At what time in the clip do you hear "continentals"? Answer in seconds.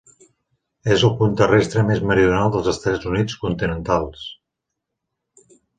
3.47-4.29